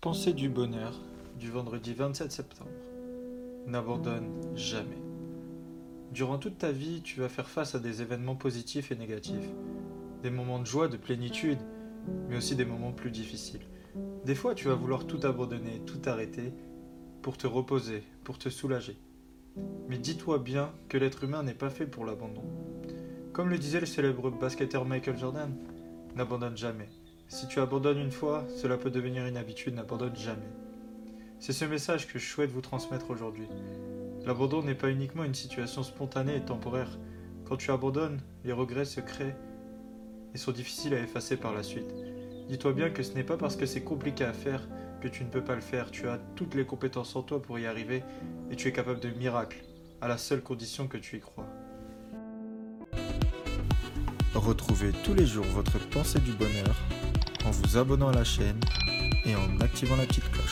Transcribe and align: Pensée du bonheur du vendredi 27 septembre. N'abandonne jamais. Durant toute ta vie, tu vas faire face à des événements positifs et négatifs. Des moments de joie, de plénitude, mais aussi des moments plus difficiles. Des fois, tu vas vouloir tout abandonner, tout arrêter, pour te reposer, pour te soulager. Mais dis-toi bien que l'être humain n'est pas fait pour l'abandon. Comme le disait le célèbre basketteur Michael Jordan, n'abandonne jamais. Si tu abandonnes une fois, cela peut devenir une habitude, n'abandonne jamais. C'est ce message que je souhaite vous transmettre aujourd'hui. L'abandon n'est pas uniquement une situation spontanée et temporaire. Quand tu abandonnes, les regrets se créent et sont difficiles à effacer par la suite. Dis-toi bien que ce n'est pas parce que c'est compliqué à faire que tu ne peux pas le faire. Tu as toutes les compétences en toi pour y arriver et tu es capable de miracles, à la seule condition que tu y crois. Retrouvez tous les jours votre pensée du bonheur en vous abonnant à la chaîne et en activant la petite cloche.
Pensée 0.00 0.32
du 0.32 0.48
bonheur 0.48 0.98
du 1.38 1.50
vendredi 1.50 1.92
27 1.92 2.32
septembre. 2.32 2.70
N'abandonne 3.66 4.30
jamais. 4.54 4.96
Durant 6.10 6.38
toute 6.38 6.56
ta 6.56 6.72
vie, 6.72 7.02
tu 7.02 7.20
vas 7.20 7.28
faire 7.28 7.50
face 7.50 7.74
à 7.74 7.78
des 7.78 8.00
événements 8.00 8.34
positifs 8.34 8.90
et 8.90 8.96
négatifs. 8.96 9.50
Des 10.22 10.30
moments 10.30 10.58
de 10.58 10.64
joie, 10.64 10.88
de 10.88 10.96
plénitude, 10.96 11.58
mais 12.30 12.38
aussi 12.38 12.56
des 12.56 12.64
moments 12.64 12.92
plus 12.92 13.10
difficiles. 13.10 13.60
Des 14.24 14.34
fois, 14.34 14.54
tu 14.54 14.68
vas 14.68 14.74
vouloir 14.74 15.06
tout 15.06 15.20
abandonner, 15.22 15.82
tout 15.84 16.00
arrêter, 16.06 16.54
pour 17.20 17.36
te 17.36 17.46
reposer, 17.46 18.02
pour 18.24 18.38
te 18.38 18.48
soulager. 18.48 18.96
Mais 19.90 19.98
dis-toi 19.98 20.38
bien 20.38 20.72
que 20.88 20.96
l'être 20.96 21.24
humain 21.24 21.42
n'est 21.42 21.52
pas 21.52 21.68
fait 21.68 21.86
pour 21.86 22.06
l'abandon. 22.06 22.44
Comme 23.34 23.50
le 23.50 23.58
disait 23.58 23.80
le 23.80 23.86
célèbre 23.86 24.30
basketteur 24.30 24.86
Michael 24.86 25.18
Jordan, 25.18 25.54
n'abandonne 26.16 26.56
jamais. 26.56 26.88
Si 27.30 27.46
tu 27.46 27.60
abandonnes 27.60 28.00
une 28.00 28.10
fois, 28.10 28.44
cela 28.56 28.76
peut 28.76 28.90
devenir 28.90 29.24
une 29.24 29.36
habitude, 29.36 29.74
n'abandonne 29.74 30.16
jamais. 30.16 30.50
C'est 31.38 31.52
ce 31.52 31.64
message 31.64 32.08
que 32.08 32.18
je 32.18 32.26
souhaite 32.28 32.50
vous 32.50 32.60
transmettre 32.60 33.08
aujourd'hui. 33.08 33.46
L'abandon 34.26 34.64
n'est 34.64 34.74
pas 34.74 34.90
uniquement 34.90 35.22
une 35.22 35.36
situation 35.36 35.84
spontanée 35.84 36.34
et 36.34 36.44
temporaire. 36.44 36.98
Quand 37.44 37.56
tu 37.56 37.70
abandonnes, 37.70 38.20
les 38.44 38.52
regrets 38.52 38.84
se 38.84 39.00
créent 39.00 39.36
et 40.34 40.38
sont 40.38 40.50
difficiles 40.50 40.92
à 40.92 40.98
effacer 40.98 41.36
par 41.36 41.54
la 41.54 41.62
suite. 41.62 41.94
Dis-toi 42.48 42.72
bien 42.72 42.90
que 42.90 43.04
ce 43.04 43.14
n'est 43.14 43.22
pas 43.22 43.36
parce 43.36 43.54
que 43.54 43.64
c'est 43.64 43.84
compliqué 43.84 44.24
à 44.24 44.32
faire 44.32 44.66
que 45.00 45.06
tu 45.06 45.22
ne 45.22 45.30
peux 45.30 45.44
pas 45.44 45.54
le 45.54 45.60
faire. 45.60 45.92
Tu 45.92 46.08
as 46.08 46.18
toutes 46.34 46.56
les 46.56 46.66
compétences 46.66 47.14
en 47.14 47.22
toi 47.22 47.40
pour 47.40 47.60
y 47.60 47.66
arriver 47.66 48.02
et 48.50 48.56
tu 48.56 48.66
es 48.66 48.72
capable 48.72 48.98
de 48.98 49.08
miracles, 49.08 49.62
à 50.00 50.08
la 50.08 50.18
seule 50.18 50.42
condition 50.42 50.88
que 50.88 50.98
tu 50.98 51.18
y 51.18 51.20
crois. 51.20 51.46
Retrouvez 54.34 54.90
tous 55.04 55.14
les 55.14 55.26
jours 55.26 55.46
votre 55.46 55.78
pensée 55.90 56.18
du 56.18 56.32
bonheur 56.32 56.74
en 57.50 57.52
vous 57.52 57.76
abonnant 57.76 58.10
à 58.10 58.12
la 58.12 58.22
chaîne 58.22 58.60
et 59.24 59.34
en 59.34 59.60
activant 59.60 59.96
la 59.96 60.06
petite 60.06 60.30
cloche. 60.30 60.50